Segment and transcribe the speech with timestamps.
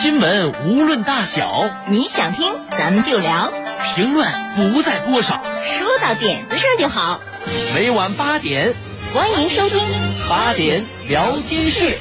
[0.00, 3.52] 新闻无论大小，你想听咱们就聊，
[3.96, 7.20] 评论不在多少，说到点子上就好。
[7.74, 8.74] 每晚八点，
[9.12, 9.80] 欢迎收听。
[10.30, 11.98] 八点聊天室。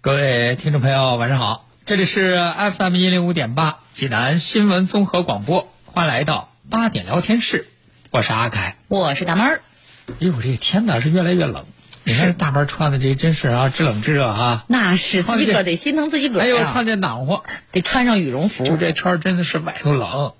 [0.00, 2.36] 各位听众朋友，晚上好，这里是
[2.76, 7.68] FM 一零五点八济南新闻综合广播，欢迎来到八点聊天室，
[8.10, 9.60] 我是阿凯，我是大妹儿。
[10.08, 11.64] 哎呦，这个天哪是越来越冷，
[12.06, 14.64] 你看大班穿的这真是啊，知冷知热啊。
[14.68, 18.64] 那是自己个儿得心疼自己个儿哎呦，啊，穿这暖和，得穿上羽绒服。
[18.64, 20.32] 就这天儿真的是外头冷，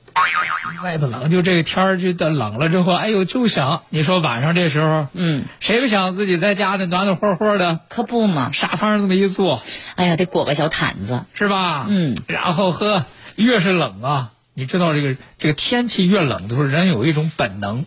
[0.84, 8.52] 外头冷，就这个天儿就到冷了之后，哎呦，就想你说晚上这时候，嗯，谁不想自己在家里暖暖和和的，可不嘛。
[8.52, 9.60] 沙发上这么一坐，
[9.96, 11.24] 哎呀，得裹个小毯子。
[11.34, 11.86] 是吧？
[11.88, 17.84] 嗯，然后呵，越是冷啊，你知道这个这个天气越冷的时候，人有一种本能，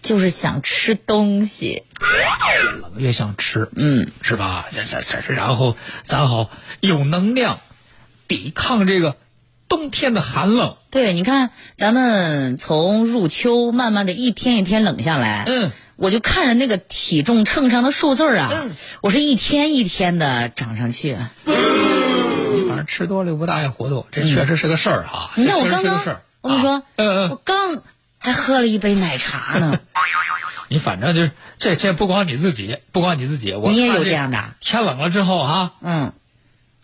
[0.00, 1.82] 就是想吃东西。
[2.00, 4.64] 越冷越想吃，嗯，是吧？
[4.72, 6.48] 这这这是，然后咱好
[6.80, 7.60] 有能量
[8.28, 9.18] 抵抗这个
[9.68, 10.78] 冬天的寒冷。
[10.90, 18.50] 对，你看，咱们从入秋慢慢的一天一天冷下来，嗯，我就看着那个体重秤上的数字儿啊，
[19.02, 21.18] 我是一天一天的涨上去。
[22.96, 25.32] 吃多了又不大爱活动，这确实是个事儿哈。
[25.36, 25.94] 你看我刚刚
[26.40, 27.82] 我跟你说我嗯，刚
[28.18, 29.78] 还喝了一杯奶茶呢。
[30.68, 36.14] 你反正就是这这不光你自己，不光你自己，我你也有这样的啊天冷了之后啊，嗯，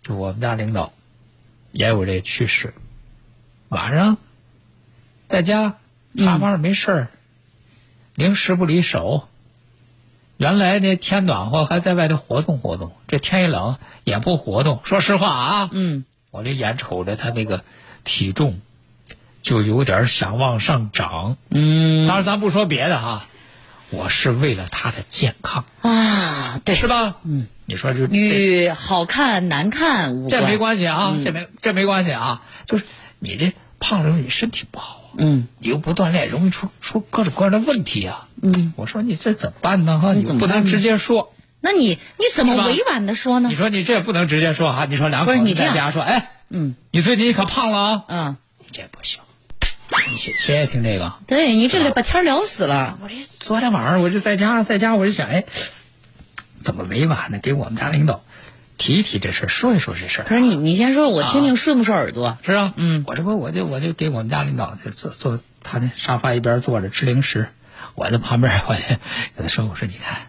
[0.03, 0.93] 就我们家领导
[1.71, 2.75] 也有这趋势，
[3.69, 4.17] 晚上
[5.27, 5.77] 在家
[6.15, 7.07] 上没事儿，
[8.13, 9.27] 零食不离手。
[10.43, 14.81] 原来那天暖和还在外头活动活动，这天一冷也不活动。
[14.83, 17.63] 说实话啊，嗯，我这眼瞅着他那个
[18.03, 18.59] 体重
[19.41, 21.37] 就有点想往上涨。
[21.49, 23.25] 嗯当然咱不说别的哈，
[23.89, 27.15] 我是为了他的健康，啊，对，是吧？
[27.23, 30.41] 嗯，你说就这与好看难看无关。
[30.41, 32.83] 这没关系啊，嗯这没这没关系啊，就是
[33.19, 38.27] 你这胖了你身体不好啊，嗯，你又不锻炼，容易出出各种各样的问题啊。
[38.41, 39.99] 嗯，我说你这怎么办呢？
[39.99, 43.49] 哈，你不能直接说，那你你怎么委婉的说呢？
[43.49, 43.55] 你？
[43.55, 46.75] 说你这也不能直接说哈，你说两口子你在家说，哎，嗯。
[46.91, 49.21] 你最近可胖了啊，嗯，你这不行，
[49.89, 51.13] 谁谁爱听这个？
[51.27, 52.97] 对你这里把天聊死了。
[53.01, 55.43] 我这昨天晚上我就在家在家我就想，哎，
[56.57, 58.23] 怎么委婉的给我们家领导
[58.83, 60.25] 提一提这事儿，说一说这事儿。
[60.25, 62.37] 可是你你先说，我听听顺不顺耳朵？
[62.43, 63.05] 是啊，嗯。
[63.07, 67.47] 我这不我就我就给我们家领导就坐坐他那沙发一边坐着吃零食，
[67.95, 68.99] 我在旁边我就跟
[69.37, 70.27] 他说我说你看，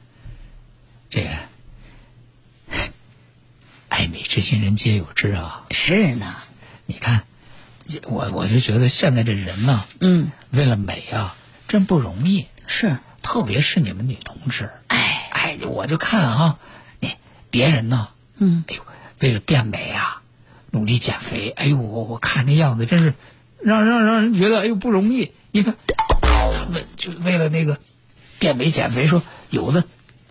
[1.10, 1.30] 这个
[3.88, 6.36] 爱美之心人皆有之啊，是呢，
[6.86, 7.24] 你看，
[8.04, 11.34] 我我就觉得现在这人呢，嗯，为了美啊，
[11.66, 16.58] 真不容易，是，特别是你们女同志，哎，哎，我就看啊，
[17.00, 17.10] 你
[17.50, 18.82] 别人呢，嗯，哎呦，
[19.20, 20.22] 为了变美啊，
[20.70, 23.14] 努力减肥，哎呦，我我看那样子真是
[23.60, 25.32] 让让让人觉得哎呦不容易。
[25.52, 25.76] 你看，
[26.20, 27.78] 他们就为了那个
[28.38, 29.84] 变美减肥，说有的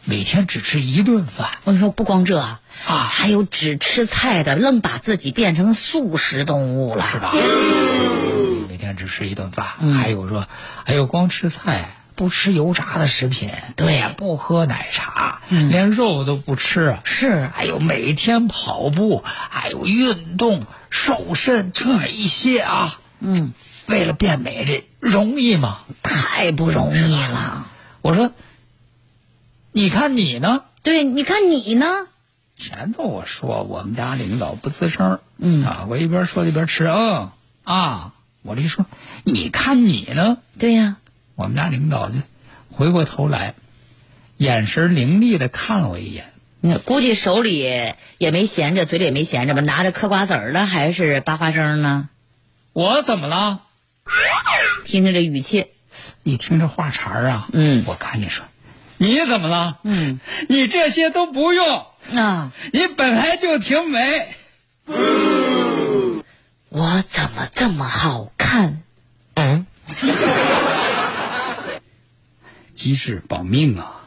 [0.04, 7.32] 每天只吃一顿饭我跟你说，不光这啊，啊，还有只吃菜的，愣把自己变成素食动物了，是吧？
[8.70, 10.46] 每天只吃一顿饭，嗯还有说，
[10.84, 11.96] 哎呦光吃菜。
[12.16, 23.54] 不吃油炸的食品，对呀不喝奶茶，嗯连肉都不吃，是还有每天跑步，还有运动、瘦身，这一些啊，嗯，
[23.88, 25.80] 为了变美，这容易吗？
[26.04, 27.68] 太不容易了。
[28.02, 28.32] 我说，
[29.72, 30.64] 你看你呢？
[30.84, 32.08] 对，你看你呢？
[32.56, 37.32] 前头我说我们家领导不吱声，嗯啊，我一边说一边吃，嗯
[37.64, 38.14] 啊，
[38.44, 38.86] 我这一说，
[39.24, 40.38] 你看你呢？
[40.60, 40.98] 对呀、
[41.36, 42.16] 我们家领导就
[42.72, 43.56] 回过头来，
[44.38, 46.32] 眼神凌厉的看了我一眼，
[46.62, 47.60] 那，估计手里
[48.18, 49.62] 也没闲着，嘴里也没闲着吧？
[49.62, 52.10] 拿着嗑瓜子儿呢，还是扒花生呢？
[52.74, 53.62] 我怎么了？
[54.86, 55.68] 听听这语气，
[56.24, 58.46] 一听这话茬儿啊，嗯我赶紧说，
[58.98, 59.80] 你怎么了？
[59.84, 60.20] 嗯，
[60.50, 64.36] 你这些都不用，啊，你本来就挺美。
[66.70, 68.82] 我怎么这么好看？
[69.36, 69.66] 嗯，
[72.74, 74.00] 机智保命啊。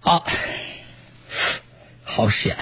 [0.00, 0.24] 好，
[2.02, 2.56] 好险！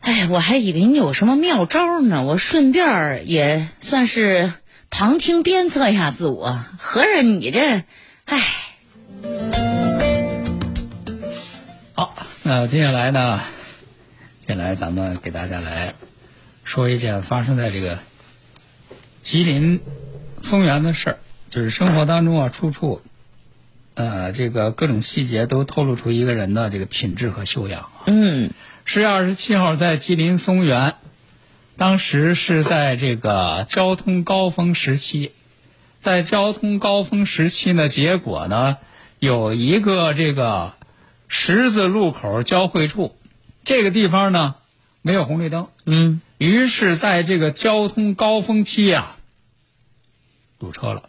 [0.00, 4.52] 哎，我还以为你有什么妙招呢，我顺便也算是
[4.90, 6.58] 旁听鞭策一下自我。
[6.78, 7.84] 合着你这，
[8.24, 8.42] 哎，
[11.92, 12.14] 好，
[12.48, 13.40] 那接下来呢？
[14.40, 15.94] 接下来咱们给大家来
[16.62, 17.98] 说一件发生在这个
[19.20, 19.80] 吉林
[20.42, 21.18] 松原的事儿，
[21.50, 23.02] 就是生活当中啊，处处
[23.94, 27.90] 呃，这个各种细节都透露出一个人的这个品质和修养。
[28.06, 28.52] 嗯，
[28.84, 30.94] 十月二十七号在吉林松原，
[31.76, 35.32] 当时是在这个交通高峰时期，
[35.98, 38.76] 在交通高峰时期呢，结果呢
[39.18, 40.74] 有一个这个
[41.28, 43.16] 十字路口交汇处，
[43.64, 44.54] 这个地方呢
[45.02, 49.16] 没有红绿灯，嗯，于是在这个交通高峰期啊
[50.58, 51.02] 堵车了。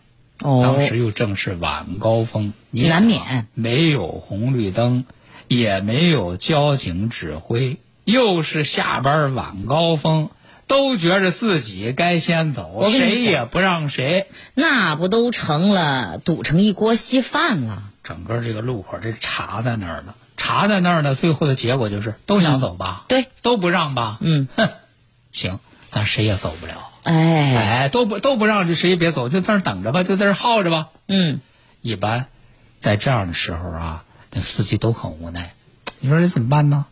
[0.44, 3.48] 哦，当时又正是晚高峰，你难免。
[3.56, 5.06] 没有红绿灯，
[5.48, 10.30] 也没有交警指挥，又是下班晚高峰，
[10.68, 14.28] 都觉着自己该先走，谁也不让谁。
[14.54, 17.82] 那不都成了堵成一锅稀饭了？
[18.08, 24.70] 整个这个路口这查在那儿呢，查在那儿呢，最后的结果就是都想走吧，对，都不让吧，嗯，哼，
[25.34, 25.60] 行，
[25.90, 26.90] 咱谁也走不了。
[27.04, 30.88] 哎，哎，都不都不让，就谁也别走，就在那儿等着吧，就在这儿耗着吧。
[31.10, 31.42] 嗯，
[31.82, 32.28] 一般
[32.80, 35.54] 在这样的时候啊，那司机都很无奈。
[36.00, 36.86] 你说这怎么办呢？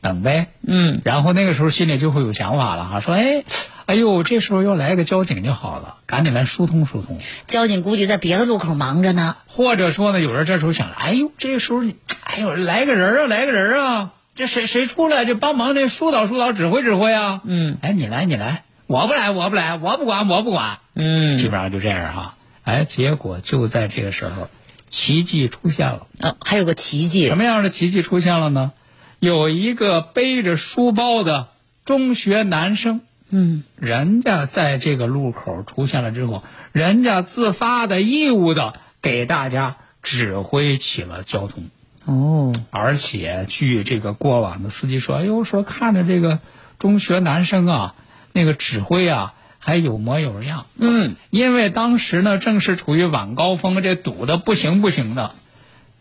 [0.00, 0.52] 等呗。
[0.64, 3.42] 嗯，然后那个时候心里就会有想法了哈，说哎，
[3.86, 7.18] 哎呦，这时候要来个交警就好了，赶紧来疏通疏通。
[7.46, 9.36] 交警估计在别的路口忙着呢。
[9.46, 17.40] 或者说呢，有人这时候想，哎呦，这时候你，哎呦，来个人啊，来个人啊，这谁谁出来就帮忙这疏导疏导指挥指挥啊？
[17.44, 20.78] 嗯，哎，你来你来，我不来我不来，我不管我不管。
[20.94, 22.34] 嗯，基本上就这样哈。
[22.64, 24.48] 哎，结果就在这个时候，
[24.88, 26.06] 奇迹出现了。
[26.20, 28.72] 哦，还有个奇迹什，么样的奇迹出现了呢？
[29.18, 31.48] 有一个背着书包的
[31.84, 33.00] 中学男生，
[33.34, 41.64] 嗯，人家在这个路口出现了之后，人家自发的义务的给大家指挥起了交通。
[42.04, 46.40] 哦，而且据这个过往的司机说，哎呦，说看着这个
[46.78, 47.94] 中学男生啊，
[48.32, 50.66] 那个指挥啊，还有模有样。
[50.76, 55.34] 嗯，因为当时呢正是处于晚高峰，这堵的不行不行的。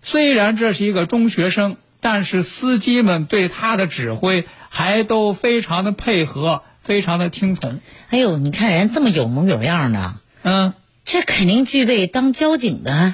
[0.01, 7.79] 虽然这是一个中学生，但是司机们对他的指挥还都非常的配合，非常的听从。
[8.09, 10.73] 哎呦，你看人这么有模有样的，嗯，
[11.05, 13.13] 这肯定具备当交警的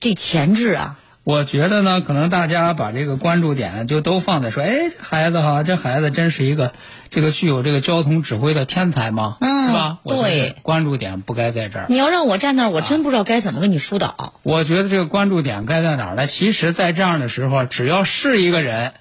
[0.00, 0.98] 这潜质啊。
[1.24, 6.72] 我觉得呢，可能大家把这个关注点就都放在说，哎，这孩子哈，这孩子真是一个
[7.10, 9.98] 这个具有这个交通指挥的天才嘛，嗯是吧？
[10.04, 11.86] 对关注点不该在这儿。
[11.88, 14.34] 你要让我站那儿，我真不知道该怎么跟你疏导。
[14.44, 16.28] 我觉得这个关注点该在哪儿呢？
[16.28, 18.92] 其实，在这样的时候，只要是一个人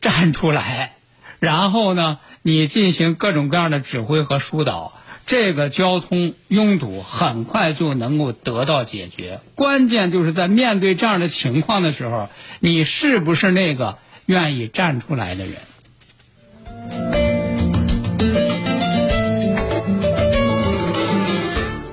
[0.00, 0.92] 站出来，
[1.40, 4.92] 然后呢，你进行各种各样的指挥和疏导，
[5.24, 9.40] 这个交通拥堵很快就能够得到解决。
[9.54, 12.28] 关键就是在面对这样的情况的时候，
[12.60, 15.54] 你是不是那个愿意站出来的人？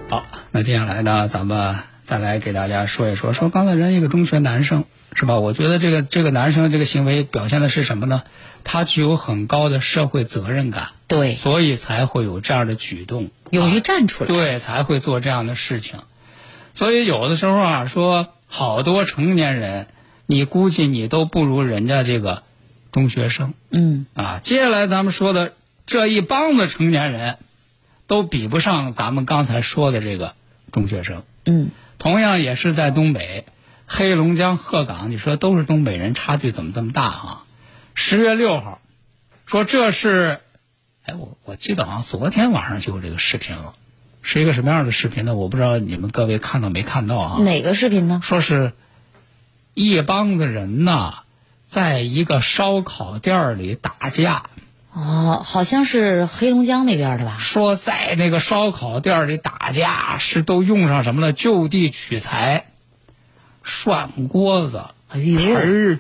[0.10, 1.76] 好，那接下来呢，咱们
[2.06, 4.86] 再来给大家说一说，说刚才人一个中学男生
[5.16, 5.40] 是吧？
[5.40, 8.22] 我觉得这个这个男生这个行为表现的是什么呢？
[8.64, 14.28] 他具有很高的社会责任感，对，所以才会有这样的举动，勇于站出来。
[14.28, 16.02] 对，才会做这样的事情。
[16.76, 19.88] 所以有的时候啊，说好多成年人，
[20.28, 22.44] 你估计你都不如人家这个
[22.92, 24.40] 中学生嗯，啊。
[24.44, 25.54] 接下来咱们说的
[25.88, 27.40] 这一帮子成年人，
[28.06, 30.36] 都比不上咱们刚才说的这个
[30.72, 31.24] 中学生。
[31.48, 33.46] 嗯，同样也是在东北，
[33.86, 37.44] 黑龙江鹤岗，你说都是东北人，差距怎么这么大啊？
[37.94, 38.82] 十月六号，
[39.46, 40.40] 说这是，
[41.06, 43.74] 哎，我我记得好像昨天晚上就有这个视频了，
[44.22, 45.36] 是一个什么样的视频呢？
[45.36, 47.42] 我不知道你们各位看到没看到啊？
[47.42, 48.20] 哪个视频呢？
[48.24, 48.74] 说是
[49.74, 51.24] 一帮子人呐，
[51.64, 54.50] 在一个烧烤店里打架，
[54.96, 57.36] 哦，好像是黑龙江那边的吧？
[57.38, 61.34] 说在那个烧烤店里打架是都用上什么了？
[61.34, 62.68] 就地取材，
[63.62, 66.00] 涮锅子、哎呦盆儿、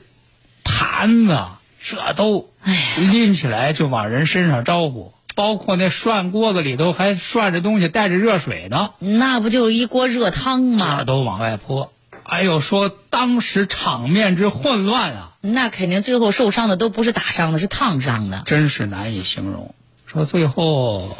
[0.63, 1.37] 盘子，
[1.81, 2.49] 这都
[2.95, 5.13] 拎起来就往人身上招呼。
[5.35, 11.03] 包括那涮锅子里头还涮着东西，带着热水呢，那不就是一锅热汤这吗？
[11.03, 11.91] 都往外泼。
[12.27, 18.41] 哎呦，说当时场面之混乱啊，那肯定最后受伤的都不是打伤的，是烫伤的。
[18.45, 19.75] 真是难以形容。
[20.07, 21.15] 说最后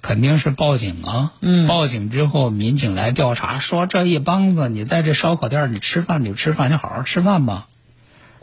[0.00, 7.68] 肯定是报警啊，嗯报警之后民警来调查，说这一帮子你在这烧烤店儿你吃饭你就吃饭，你好好吃饭吧。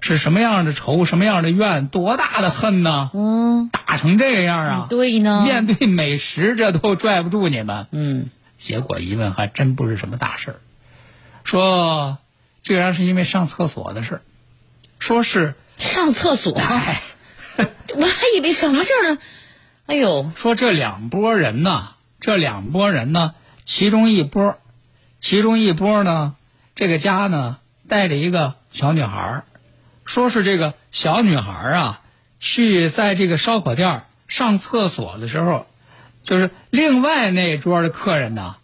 [0.01, 3.09] 是什么样的仇，什么样的怨，多大的恨呢？
[3.15, 4.87] 嗯，打成这样啊！
[4.89, 5.41] 对呢。
[5.43, 7.87] 面对美食，这都拽不住你们。
[7.91, 8.29] 嗯，
[8.59, 10.55] 结果一问，还真不是什么大事儿。
[11.45, 12.17] 说
[12.61, 14.21] 竟然是因为上厕所的事儿，
[14.99, 15.55] 说是。
[15.77, 17.01] 上厕所，哎，
[17.95, 19.17] 我还以为什么事儿呢？
[19.87, 21.89] 哎呦，说这两拨人呢，
[22.21, 23.35] 这两拨人呢，
[23.65, 24.57] 其中一波，
[25.19, 26.35] 其中一波呢，
[26.75, 27.57] 这个家呢
[27.89, 29.43] 带着一个小女孩儿，
[30.05, 32.01] 说是这个小女孩儿啊，
[32.39, 35.67] 去在这个烧烤店儿上厕所的时候，
[36.23, 38.55] 就是另外那桌的客人呢，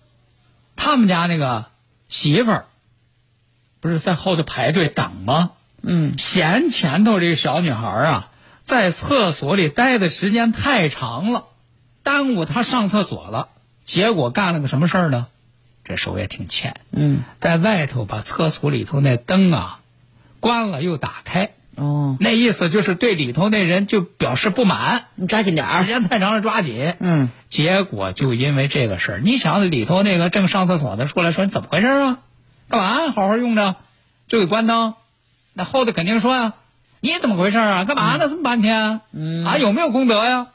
[0.77, 1.65] 他们家那个
[2.07, 2.65] 媳妇儿，
[3.81, 5.51] 不是在后头排队等吗？
[5.81, 8.29] 嗯，嫌前头这个小女孩啊，
[8.61, 11.45] 在厕所里待的时间太长了，
[12.03, 13.49] 耽误她上厕所了。
[13.83, 15.27] 结果干了个什么事儿呢？
[15.83, 19.79] 这手也挺欠，嗯，在外头把厕所里头那灯啊
[20.39, 25.87] 关了又打开，哦，那意思就是对里头那人就表示不满，你抓紧点时。
[25.87, 26.93] 间太长了抓紧。
[26.99, 32.19] 嗯，结果就因为这个事儿，你想里头那个正上厕所的出来说你怎么回事啊？
[32.71, 33.75] 干嘛好好用着
[34.27, 34.95] 就给关灯？
[35.53, 36.53] 那后头肯定说呀、
[37.01, 37.83] 你怎么回事啊？
[37.83, 38.29] 干嘛呢？
[38.29, 39.01] 这么半天？
[39.11, 40.47] 嗯啊，有没有功德呀？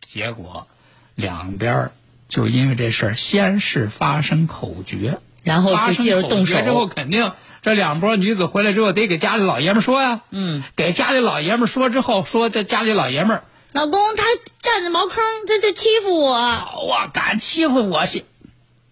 [0.00, 0.68] 结果
[1.16, 1.90] 两边
[2.28, 10.20] 就因为这事儿先是发生口角，然后发生就进而动口决之后，肯定这两拨女子回来之后得给家里老爷们说呀。
[10.30, 14.22] 嗯，给家里老爷们说之后，说这家里老爷们儿老公他
[14.62, 16.52] 占着茅坑，他在欺负我。
[16.52, 18.24] 好啊，敢欺负我去，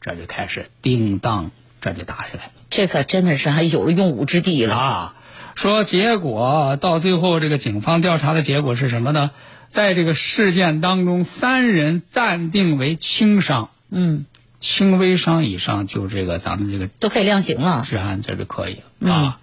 [0.01, 4.75] 这就开始叮当，这就打起来了这可真的是还有了用武之地了。
[4.75, 5.13] 啊。
[5.55, 9.31] 说结果到最后，这个警方调查的结果是什么呢？
[9.69, 14.27] 在这个事件当中，三人暂定为轻伤，嗯，
[14.61, 17.83] 轻微伤以上就这个咱们这个都可以量刑了。
[17.87, 19.41] 治安这就可以了啊。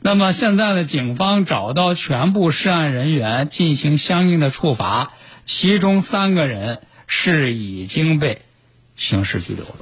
[0.00, 5.12] 那么现在呢，警方找到全部涉案人员进行相应的处罚，
[5.44, 8.42] 其中三个人是已经被
[8.96, 9.76] 刑事拘留了。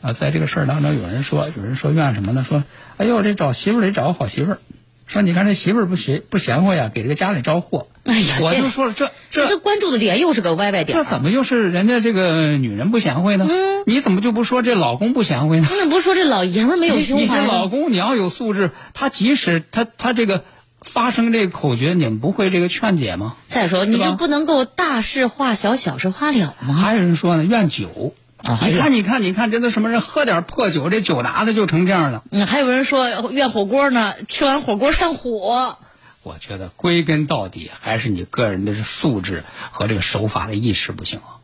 [0.00, 2.44] 啊，在这个事儿当中，有人说，有人说怨什么呢？
[2.46, 2.64] 说，
[2.96, 4.58] 哎呦，这找媳妇儿得找个好媳妇儿。
[5.06, 7.88] 说你看这媳妇儿不学不贤惠呀，给这个家里招祸。
[8.04, 10.96] 哎呀我就说了，这这这关注的点又是个歪歪点。
[10.96, 13.46] 这怎么又是人家这个女人不贤惠呢？
[13.50, 15.66] 嗯你怎么就不说这老公不贤惠呢？
[15.70, 17.46] 那不是说这老爷们没有你你这胸怀吗？
[17.48, 20.44] 老公你要有素质，他即使他他这个
[20.80, 23.34] 发生这个口诀，你们不会这个劝解吗？
[23.46, 26.74] 再说，你就不能够大事化小，小事化了吗？
[26.74, 28.14] 还有人说呢，怨酒。
[28.44, 30.00] 啊你看，你看，你看，这都什么人？
[30.00, 32.24] 喝点破酒，这酒拿的就成这样了。
[32.30, 35.78] 嗯，还有人说怨火锅呢，吃完火锅上火。
[36.22, 41.40] 我觉得归根到底还是你个人的素质和这个守法的意识不行啊。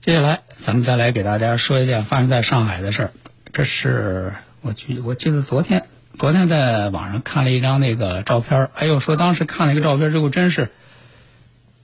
[0.00, 3.12] 接下来，咱们再来给大家说一件发生在上海的事儿。
[3.52, 10.70] 这是我记我记得昨天，昨天在网上看了一张那个照片儿，哎呦，说当时看了一个照片之后，真是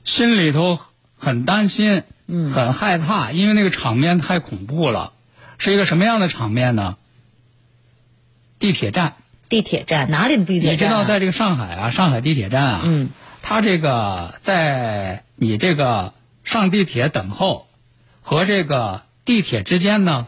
[0.04, 0.78] 心里头
[1.18, 5.12] 很担心，嗯很害怕，因为那个场面太恐怖了。
[5.58, 6.96] 是一个什么样的场面呢？
[8.58, 9.14] 地铁站，
[9.48, 10.86] 地铁站哪里的地铁你知？
[10.86, 13.10] 道，在这个上海啊，上海地铁站啊，嗯，
[13.42, 17.66] 它这个在你这个上地铁等候
[18.22, 20.26] 和这个地铁之间呢，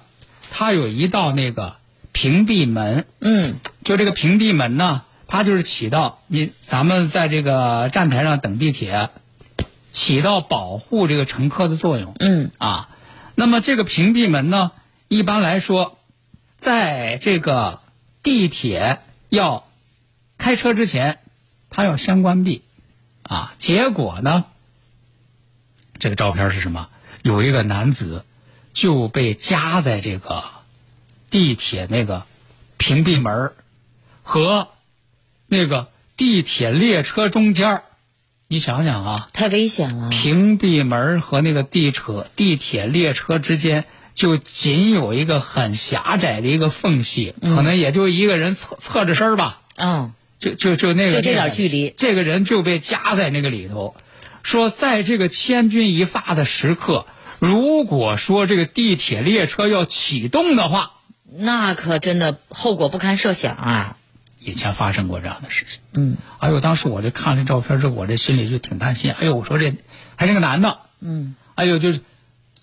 [0.50, 1.76] 它有一道那个
[2.12, 3.54] 屏蔽门，嗯
[3.84, 9.10] 就这个屏蔽门呢，它就是起到你咱们在这个站台上等地铁，
[9.90, 12.14] 起到保护这个乘客的作用。
[12.18, 12.88] 嗯啊，
[13.34, 14.72] 那么这个屏蔽门呢，
[15.08, 15.98] 一般来说，
[16.54, 17.80] 在这个
[18.22, 19.66] 地铁要
[20.38, 21.18] 开车之前，
[21.70, 22.62] 它要先关闭，
[23.22, 24.44] 啊，结果呢，
[25.98, 26.88] 这个照片是什么？
[27.22, 28.24] 有一个男子
[28.72, 30.44] 就被夹在这个
[31.30, 32.26] 地铁那个
[32.76, 33.54] 屏蔽门儿
[34.22, 34.68] 和
[35.46, 37.82] 那个地铁列车中间儿
[38.48, 40.10] 你想想啊，太危险了。
[40.10, 53.96] 屏蔽门和那个地车、地铁列车之间就仅有一个很狭窄的一个缝隙，可能也就一个人侧侧着身儿吧，嗯，就就就那个就这点距离这个人就被夹在那个里头。
[54.42, 57.06] 说在这个千钧一发的时刻，
[57.38, 60.92] 如果说这个地铁列车要启动的话，
[61.34, 63.96] 那可真的后果不堪设想啊。
[64.44, 65.80] 以前发生过这样的事情。
[65.92, 69.12] 嗯哎呦，当时我这看了照片之后，我这心里就挺担心。
[69.12, 69.74] 哎呦，我说这
[70.16, 72.00] 还是个男的，嗯，哎呦就是，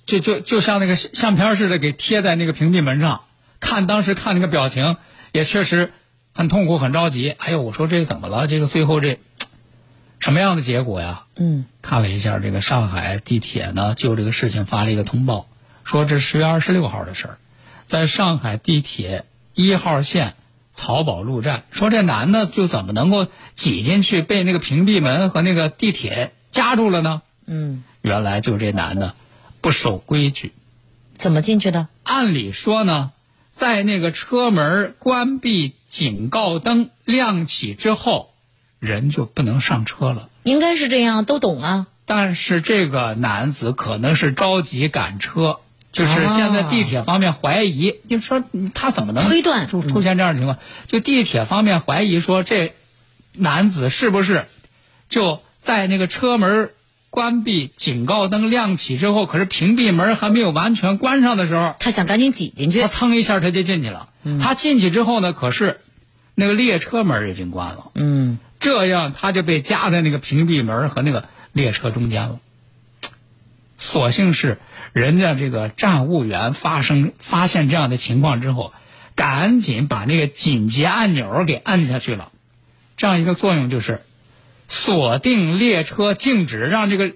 [0.06, 3.22] 就就就像那个相片似的，给贴在那个屏蔽门上。
[3.60, 4.98] 看当时看那个表情，
[5.32, 5.92] 也确实
[6.34, 7.30] 很痛苦、很着急。
[7.32, 8.48] 哎呦，我说这怎么了？
[8.48, 9.20] 这个最后这
[10.20, 11.24] 什么样的结果呀？
[11.36, 15.48] 嗯，看了一下这个上海地铁呢，就这个事情发了一个通报，
[15.84, 17.38] 说这十月二十六号的事儿，
[17.84, 20.36] 在上海地铁一号线
[20.80, 27.22] 漕宝路站，说这男的就怎么能够挤进去，被那个屏蔽门和那个地铁夹住了呢？
[27.46, 29.14] 嗯，原来就是这男的
[29.60, 30.54] 不守规矩。
[31.16, 31.90] 怎么进去的？
[32.04, 33.12] 按理说呢，
[33.50, 38.32] 在那个车门关闭、警告灯亮起之后，
[38.80, 40.30] 人就不能上车了。
[40.44, 41.88] 应该是这样，都懂啊。
[42.06, 45.60] 但是这个男子可能是着急赶车，
[45.91, 48.43] 就是现在地铁方面怀疑，你说
[48.74, 50.60] 他怎么能推断出出现这样的情况？
[50.88, 52.74] 就地铁方面怀疑说，这
[53.34, 54.46] 男子是不是
[55.10, 56.69] 就在那个车门
[57.10, 62.88] 关闭、警告灯亮起之后，可是屏蔽门还没有完全关上的时候，他想赶紧挤进去他。
[62.88, 64.10] 蹭一下他就进去了。
[64.39, 65.81] 他进去之后呢，可是
[66.36, 67.91] 那个列车门已经关了。
[67.96, 72.39] 嗯，这样他就被夹在那个屏蔽门和那个列车中间了。
[73.77, 74.60] 所幸是
[75.00, 78.74] 人家这个站务员发生发现这样的情况之后，
[79.15, 82.34] 赶紧把那个紧急按钮给按下去了。
[82.98, 84.01] 这样一个作用就是
[84.68, 87.13] 锁定列车静止，让这个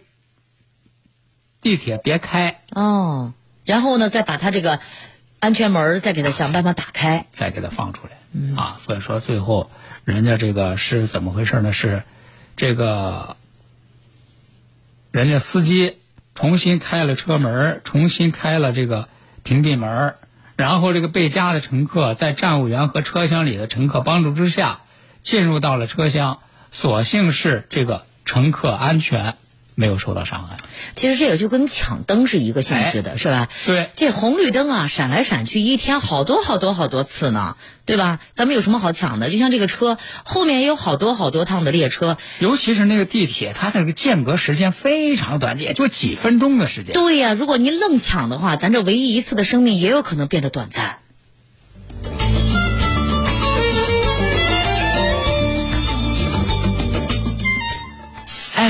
[1.61, 3.33] 地铁别开，哦，
[3.65, 4.79] 然后呢，再把他这个
[5.41, 7.25] 安全门再给他想办法打开。
[7.31, 8.13] 再给它放出来。
[8.55, 9.69] 啊，所以说最后
[10.05, 11.73] 人家这个是怎么回事呢？
[11.73, 12.03] 是
[12.55, 13.35] 这个
[15.11, 15.97] 人家司机
[16.35, 19.07] 重新开了车门，重新开了这个
[19.43, 20.15] 屏蔽门，
[20.55, 24.81] 然后这个被夹的乘客在站务员和车厢里的乘客帮助之下
[25.21, 26.39] 进入到了车厢，
[26.71, 29.35] 所幸是这个乘客安全，
[29.75, 30.57] 没有受到伤害。
[30.95, 33.47] 其实这个就跟抢灯是一个性质的，是吧？
[33.65, 38.19] 对这红绿灯啊，闪来闪去，一天好多好多好多次呢，对吧？
[38.35, 39.29] 咱们有什么好抢的？
[39.29, 46.93] 就像这个车后面也有好多好多趟的列车，尤其是那个地铁，它那个间隔时间非常短，也就几分钟的时间。
[46.93, 50.99] 对呀、如果您愣抢的话，咱这唯一一次的生命也有可能变得短暂。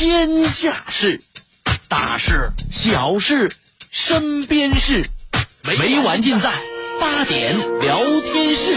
[0.00, 1.20] 天下事，
[1.88, 3.50] 大事、小事、
[3.90, 5.04] 身边事，
[5.62, 6.50] 没完尽在
[6.98, 8.72] 八点聊天室。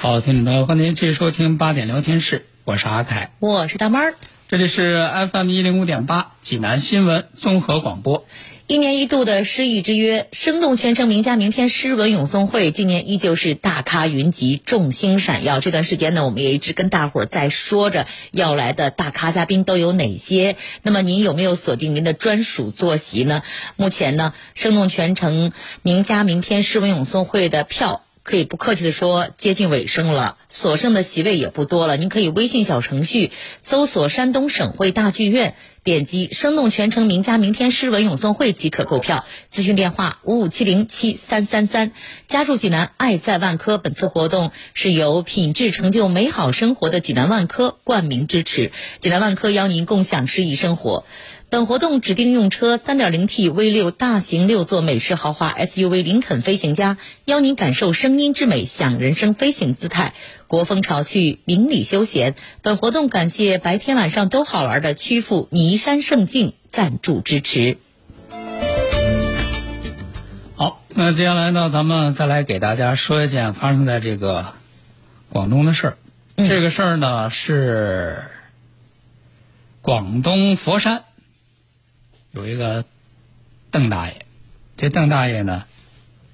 [0.00, 4.14] 好，听众朋友，欢迎继续收听八点聊天室，我是阿凯，我是大妹儿。
[4.48, 8.26] 这里是 FM 一零五点八济南新闻综合广播。
[8.68, 15.58] 一年一度的诗意之约，生动全城名家名篇诗文咏诵会，今年依旧是大咖云集，众星闪耀。
[15.58, 20.56] 这段时间呢，我们也一直跟大伙儿在说着要来的大咖嘉宾都有哪些。
[20.82, 23.42] 那么您有没有锁定您的专属坐席呢？
[23.74, 28.04] 目前呢，生动全城名家名篇诗文咏诵会的票。
[28.24, 31.96] 可以不客气的说，接近尾声了，所剩的席位也不多了。
[31.96, 39.24] 您可以微信小程序搜索“山东省会大剧院”，点击“生动全城名家名篇诗文咏诵会”即可购票。
[39.50, 41.90] 咨询电话：五五七零七三三三。
[42.26, 43.78] 家住济南，爱在万科。
[43.78, 48.70] 本次活动是由品质成就美好生活的济南万科冠名支持。
[49.00, 51.04] 济南万科邀您共享诗意生活。
[51.52, 60.14] 本活动指定用车 3.0T V 六大型六座美式豪华 SUV 林肯飞行家，邀您感受声音之美，享人生飞行姿态。
[60.46, 62.36] 国风潮趣，明理休闲。
[62.62, 67.76] 本活动感谢白天晚上都好玩的曲阜尼山胜境赞助支持。
[70.56, 74.54] 好，那接下来呢，咱们再来给大家说一件发生在这个
[75.28, 75.98] 广东的事儿。
[76.46, 78.22] 这个事儿呢是
[79.82, 81.04] 广东佛山
[82.32, 82.84] 有一个
[83.70, 84.24] 邓大爷，
[84.76, 85.64] 这邓大爷呢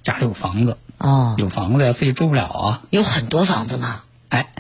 [0.00, 4.04] 家里有房子，哦，有房子呀自己住不了啊，有很多房子嘛。
[4.28, 4.52] 哎，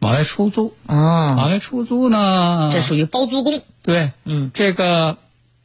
[0.00, 3.62] 往外出租，哦，往外出租呢，这属于包租公。
[3.82, 5.18] 对，嗯这个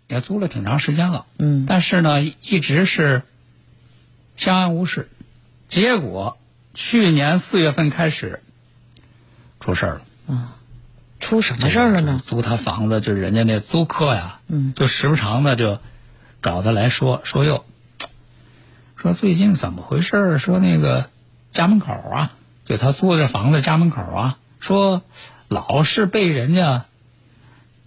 [0.07, 3.23] 也租了挺长时间了，嗯但是呢，一直是
[4.35, 5.09] 相安无事。
[5.67, 6.37] 结果
[6.73, 8.41] 去年四月份开始
[9.59, 10.53] 出事儿了。
[11.27, 12.21] 出什么事儿了呢？
[12.25, 15.77] 租他房子，就是人家那租客呀，嗯，就时不常的就
[16.41, 17.65] 找他来说说哟，
[18.95, 20.37] 说最近怎么回事？
[20.37, 21.09] 说那个
[21.49, 22.31] 家门口啊，
[22.63, 25.01] 就他租的房子家门口啊，说
[25.49, 26.85] 老是被人家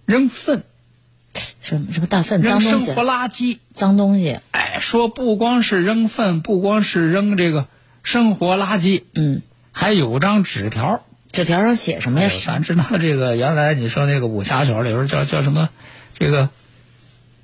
[0.05, 0.63] 扔粪，
[1.61, 3.57] 什么什么大粪、扔脏东西生活、垃圾。
[3.71, 7.65] 脏东西，哎，说不光是扔粪，不光是扔这个
[8.03, 11.03] 生活垃圾，嗯，还有张纸条。
[11.31, 12.29] 纸条上写什么哎呀？
[12.33, 15.69] 呦咱知道这个原来你说那个武侠小说里边叫叫什么，
[16.17, 16.49] 这个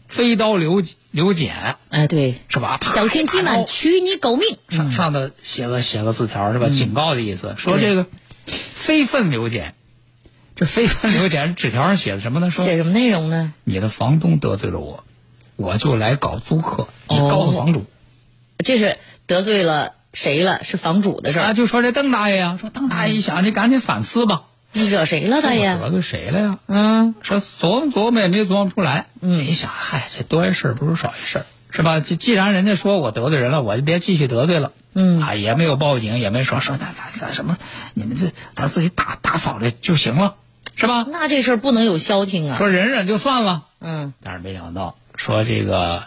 [0.07, 2.79] 飞刀流流剪哎，对，是吧？
[2.93, 4.57] 小心今晚取你狗命。
[4.69, 6.69] 上上头写个写个字条是吧？
[6.69, 8.05] 警告的意思，说这个
[8.45, 9.73] 非分流检，
[10.55, 12.49] 这非分流检纸条上写的什么呢？
[12.51, 13.53] 说写什么内容呢？
[13.63, 15.03] 你的房东得罪了我，
[15.55, 17.85] 我就来搞租客，你哦告诉房主。
[18.63, 18.97] 这是
[19.27, 20.63] 得罪了谁了？
[20.63, 25.77] 是房主的事儿啊，就说这邓大爷呀，说邓大爷一想，你赶紧反思吧，你惹谁了，大我爷？
[25.77, 26.59] 得罪谁了呀？
[26.65, 31.99] 嗯，说琢磨琢磨也没琢磨出来，嗯，一想，嗨，这多一事不如少一事，是吧？
[31.99, 37.55] 既既然人家说我得罪人了，我就别继续得罪了，嗯啊，也没有报警，也没说说那咱咱什么，
[37.93, 40.33] 你们这咱自己打打扫这就行了，
[40.75, 41.05] 是吧？
[41.07, 42.57] 那这事儿不能有消停啊。
[42.57, 46.05] 说忍忍就算了，嗯，但是没想到说这个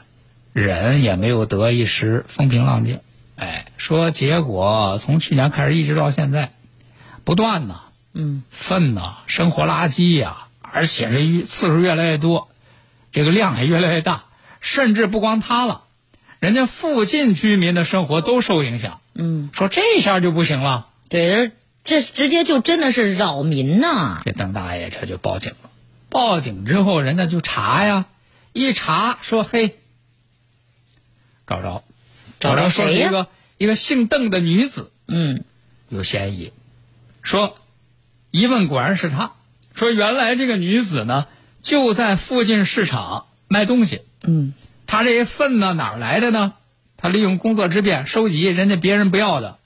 [0.53, 2.99] 忍也没有得一时风平浪静，
[3.41, 6.53] 哎，说结果从去年开始一直到现在，
[7.25, 7.81] 不断呢，
[8.13, 12.51] 嗯，粪呐、生活垃圾呀、而且是越次数越来越多，
[13.13, 14.25] 这个量也越来越大，
[14.61, 15.85] 甚至不光他了，
[16.39, 19.01] 人家附近居民的生活都受影响。
[19.15, 21.51] 嗯，说这下就不行了，对，
[21.83, 24.21] 这这直接就真的是扰民呐。
[24.23, 25.71] 这邓大爷这就报警了。
[26.11, 28.05] 报警之后，人家就查呀，
[28.53, 29.79] 一查说嘿，
[31.47, 31.85] 找着，
[32.41, 35.45] 找着着说一个一个姓邓的女子嗯，
[35.89, 36.53] 有嫌疑，
[37.23, 37.57] 说
[38.33, 39.33] 一问果然是她，
[39.75, 41.27] 说原来这个女子呢
[41.63, 44.55] 就在附近市场卖东西，嗯，
[44.87, 46.55] 她这些粪呢哪儿来的呢？
[46.97, 49.59] 她利用工作之便收集人家别人不要的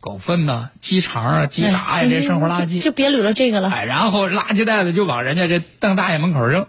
[0.00, 3.70] 狗粪呐、鸡肠啊、鸡杂呀、哎这生活垃圾，就就别捋了这个了。
[3.70, 6.66] 哎，然后垃圾袋子就往人家这邓大爷门口扔。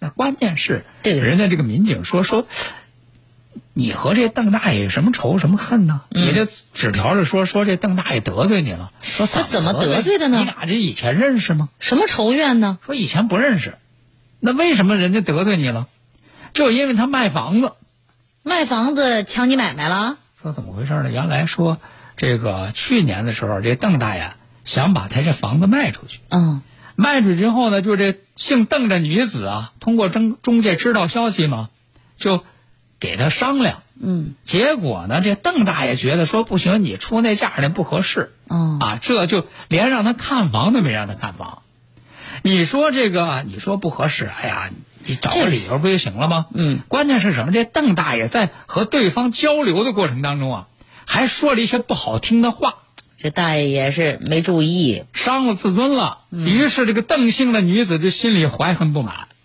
[0.00, 2.46] 那关键是，对人家这个民警说说，
[3.78, 6.00] 你和这邓大爷有什么仇什么恨呢？
[6.10, 11.68] 你这纸条里说说这邓大爷得罪你了，说他怎么得罪的呢你俩这以前认识吗？
[11.78, 12.80] 什么仇怨呢？
[12.84, 13.78] 说以前不认识，
[14.40, 15.86] 那为什么人家得罪你了？
[16.52, 17.74] 就因为他卖房子。
[18.42, 20.16] 卖房子抢你买卖了？
[20.42, 21.10] 说怎么回事呢？
[21.12, 21.78] 原来说
[22.16, 24.32] 这个去年的时候，这邓大爷
[24.64, 26.18] 想把他这房子卖出去。
[26.30, 26.62] 嗯，
[26.96, 31.68] 卖出去之后呢，就这姓邓的女子啊，通过中中介知道消息嘛，
[32.16, 32.42] 就
[33.00, 33.82] 给他商量。
[34.00, 38.32] 嗯，结果呢，这邓大爷觉得说不行，你出那价那不合适。
[38.46, 41.62] 哦啊，这就连让他看房都没让他看房。
[42.42, 44.70] 你说这个，你说不合适，哎呀，
[45.04, 46.46] 你找个理由不就行了吗？
[46.54, 47.52] 嗯，关键是什么？
[47.52, 50.66] 这邓大爷在和对方交流的过程当中啊，
[51.04, 52.76] 还说了一些不好听的话。
[53.20, 59.37] 这大爷也是没注意，伤了自尊了，嗯于是这个邓姓的女子就心里怀恨不满，这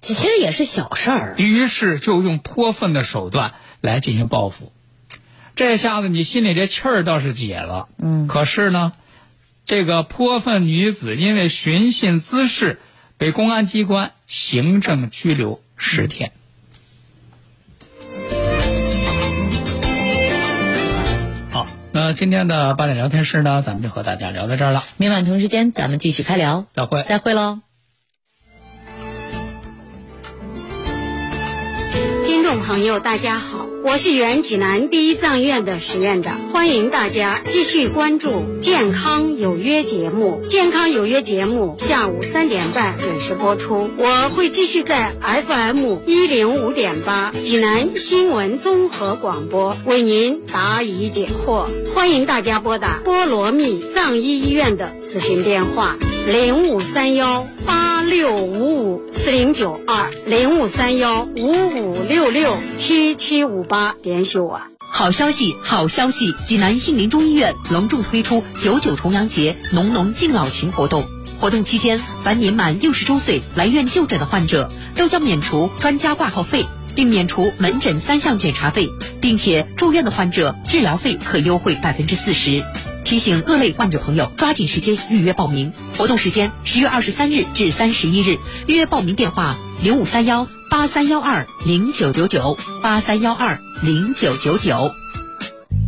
[0.00, 1.34] 其实也是小事儿。
[1.38, 4.72] 于是就用泼粪的手段来进行报复。
[5.56, 8.92] 这下子你心里这气儿倒是解了，嗯，可是呢，
[9.64, 12.78] 这个泼粪女子因为寻衅滋事，
[13.16, 16.30] 被公安机关行政拘留十天。
[21.50, 27.02] 好，那今天的八点聊天室呢，咱们就和大家聊到这儿了，明晚同时间咱们继续开聊，再会。
[27.02, 27.67] 再会喽。
[32.48, 38.30] 众朋友，大家好，我是原济南第一藏院的史院长，欢迎大家继续关注
[38.60, 40.40] 《健康有约》节目。
[40.48, 51.66] 《健康有约》节目下午三点半准时播出，我会继续在 FM 一零五点八济南新闻综合广播为您答疑解惑。
[51.94, 55.98] 欢迎大家拨打波罗蜜藏医医院的咨询电话
[56.30, 64.60] 零五三幺八六五五四零九二零五三幺五五六六七七五八联系我。
[64.78, 66.34] 好消息，好消息！
[66.46, 71.06] 济南杏林中医院隆重推出九九重阳节浓浓敬老情活动。
[71.40, 82.62] 活动期间，凡年满六十周岁来院就诊的患者，都将免除专家挂号费，并免除门诊三项检查费，并且住院的患者治疗费可优惠百分之四十。
[83.04, 85.72] 提醒各类患者朋友抓紧时间预约报名。
[85.98, 94.92] 活动时间十月二十三日至三十一日，预约报名电话零五三幺八三幺二零九九九八三幺二零九九九。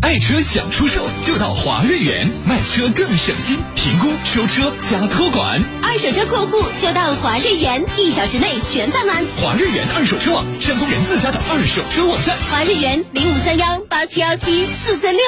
[0.03, 5.63] 爱车想出售就到华瑞源，卖车更省心，评估、收车加托管。
[5.81, 9.25] 二手车过户就到华瑞源，一小时内全办完。
[9.37, 12.37] 华瑞源二手车网，山东人自家的二手车网站。
[12.51, 15.21] 华瑞源零五三幺八七幺七四个六。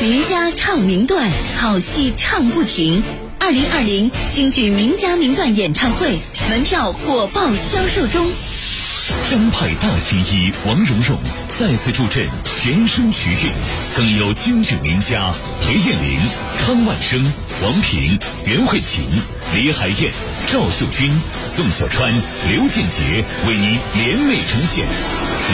[0.00, 3.02] 名家唱名段，好戏唱不停。
[3.38, 6.18] 二零二零京剧名家名段演唱会
[6.50, 8.26] 门票火爆销售中。
[9.30, 13.52] 张派大青衣王蓉蓉再次助阵全声曲韵，
[13.94, 16.18] 更有京剧名家裴艳玲、
[16.58, 17.24] 康万生、
[17.62, 19.04] 王平、袁慧琴、
[19.54, 20.12] 李海燕、
[20.46, 21.10] 赵秀君、
[21.44, 22.12] 宋小川、
[22.48, 24.86] 刘建杰为您联袂呈现《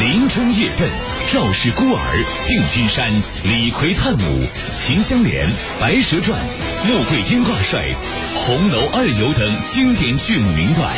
[0.02, 0.88] 林中夜奔》
[1.32, 2.00] 《赵氏孤儿》
[2.48, 3.10] 《定军山》
[3.44, 4.24] 《李逵探母》
[4.76, 5.48] 《秦香莲》
[5.80, 6.38] 《白蛇传》
[6.86, 7.88] 《穆桂英挂帅》
[8.34, 10.88] 《红楼二游》等经典剧目名段。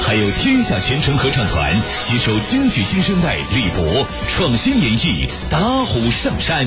[0.00, 6.66] 还有天下全城合唱团携手京剧新生代李博创新演绎打虎上山，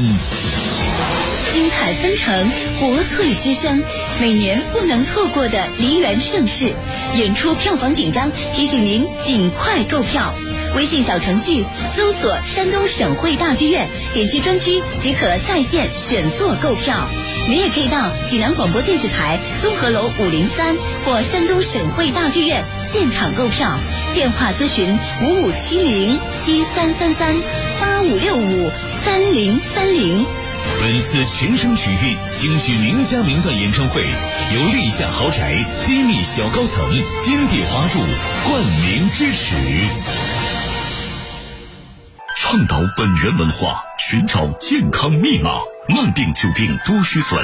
[1.56, 3.82] 精彩纷呈，国粹之声，
[4.20, 6.74] 每年不能错过的梨园盛世。
[7.15, 10.36] 演出票房紧张，提醒您尽快购票。
[10.76, 11.63] 微信小程序
[11.96, 17.08] 搜索“山东省会大剧院”，点击专区即可在线选座购票。
[17.48, 23.80] 您也可以到济南广播电视台综合楼五零三或山东省会大剧院现场购票，
[24.13, 27.34] 电话咨询五五七零七三三三
[27.80, 28.70] 八五六五
[29.06, 30.26] 三零三零。
[30.86, 34.04] 本次全声曲韵京剧名家名段演唱会，
[34.54, 36.88] 由立夏豪宅低密小高层
[37.19, 37.98] 金地华筑
[38.48, 39.56] 冠名支持。
[42.38, 45.54] 倡导本源文化，寻找健康密码。
[45.89, 47.43] 慢病久病多虚损，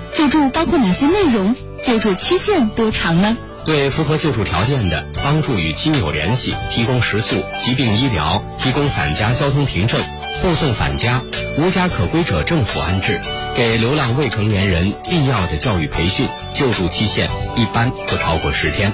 [0.15, 1.55] 救助包括哪些内容？
[1.83, 3.37] 救助期限多长呢？
[3.65, 10.01] 对符合救助条件的，帮助与亲友联系，提供食宿、疾病医疗，提供返家交通凭证，
[10.41, 11.21] 护送返家，
[11.57, 13.21] 无家可归者政府安置，
[13.55, 16.27] 给流浪未成年人必要的教育培训。
[16.53, 18.91] 救助期限一般不超过十天。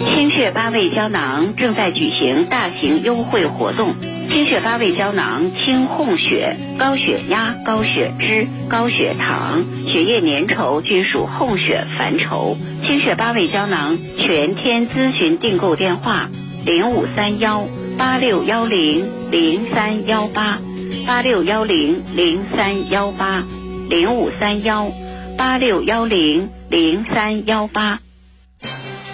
[0.00, 3.94] 清血八味胶囊正在举行大型优惠活动。
[4.30, 12.56] 清血八味胶囊清供血，高血压、高血脂、高血糖、血液粘稠均属供血范畴。
[12.84, 16.28] 清血八味胶囊全天咨询订购电话：
[16.64, 17.64] 零五三幺
[17.96, 20.58] 八六幺零零三幺八
[21.06, 23.44] 八六幺零零三幺八
[23.88, 24.90] 零五三幺
[25.38, 28.03] 八六幺零零三幺八。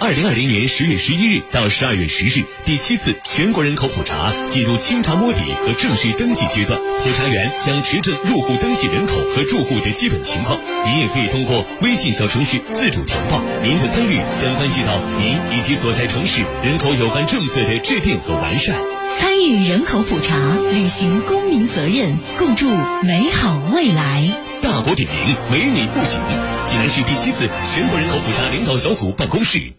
[0.03, 6.81] 二零二零年十月十一日到十二月十日，第七次全国人口普查进入清查摸底和正式登记阶段。
[6.81, 10.59] 普查员将持证入户登记人口和住户的基本情况。
[10.87, 13.43] 您也可以通过微信小程序自主填报。
[13.61, 18.75] 您的参与将关系到您以及所在城市人口有关政策的制定和完善。
[19.19, 22.67] 参与人口普查，履行公民责任，共筑
[23.03, 24.33] 美好未来。
[24.63, 26.19] 大国点名，没你不行。
[26.65, 29.73] 济南市第七次全国人口普查领导小组办公室。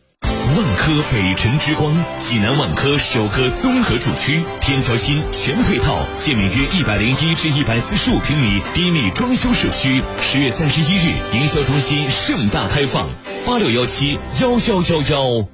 [0.55, 10.03] 万科北辰之光，济南万科首个综合住区，天桥新全配套，建面约一百零一至一百四十五平米低密装修社区。
[10.21, 13.09] 十月三十一日，营销中心盛大开放，
[13.47, 15.52] 八六幺七幺幺幺幺。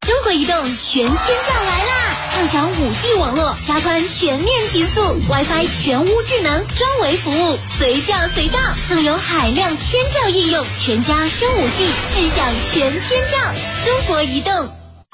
[0.00, 2.16] 中国移动全千兆来啦！
[2.30, 8.58] 畅享五 G 网络，加宽全面提速，WiFi 全屋智能专为服务，随叫随到，
[8.88, 13.38] 更有海量千兆应用，全家升五 G，智享全千兆。
[13.84, 14.70] 中国移动，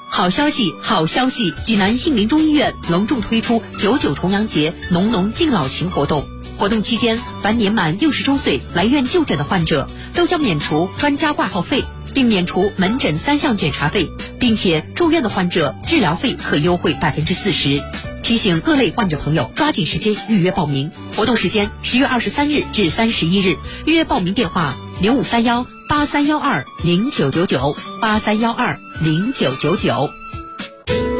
[0.07, 1.53] 好消息，好消息！
[1.65, 6.25] 济南杏林中医院隆重推出九九重阳节浓浓敬老情活动，
[6.57, 11.83] 活动期间，凡年满六十周岁来院就诊的患者，都将免除专家挂号费。
[12.15, 17.83] 并免除门诊三项检查费，并且住院的患者治疗费可优惠百分之四十。
[18.23, 20.89] 提醒各类患者朋友抓紧时间预约报名。
[21.15, 23.55] 活动时间十月二十三日至三十一日。
[23.85, 30.09] 预约报名电话零五三幺八三幺二零九九九八三幺二零九九九。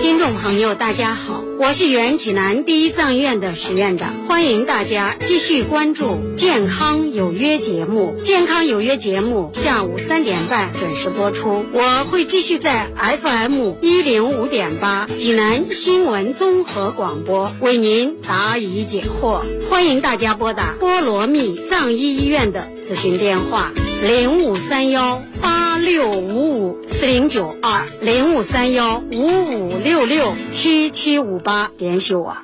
[0.01, 1.44] 听众朋友，大家好。
[1.57, 8.15] 我是原济南第一藏院的史院长，欢迎大家继续关注《健康有约》节目。
[8.23, 19.41] 《健康有约》节目下午三点半准时播出，我会继续在 FM 一零五点八济南新闻综合广播为您答疑解惑。
[19.69, 23.71] 欢迎大家拨打波罗蜜藏医医院的咨询电话
[24.05, 32.37] 零五三幺八六五五四零九二零五三幺五五六六七七五八，联系我。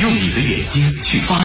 [0.00, 1.34] 用你的眼睛去发。